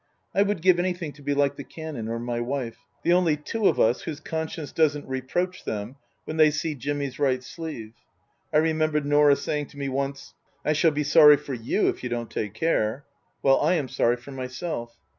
[0.33, 3.67] I would give anything to be like the Canon or my wife, the only two
[3.67, 7.93] of us whose conscience doesn't reproach them when they see Jimmy's right sleeve.
[8.51, 10.33] I remember Norah saying to me once,"
[10.65, 13.05] I shall be sorry for you if you don't take care."
[13.43, 14.97] Well, I am sorry for myself.